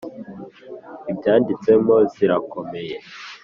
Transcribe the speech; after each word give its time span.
ibyanditsemo 1.11 1.95
zirakomeye 2.13 2.95